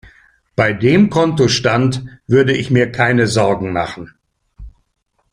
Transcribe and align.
Bei 0.55 0.73
dem 0.73 1.11
Kontostand 1.11 2.03
würde 2.25 2.53
ich 2.57 2.71
mir 2.71 2.91
keine 2.91 3.27
Sorgen 3.27 3.71
machen. 3.71 4.15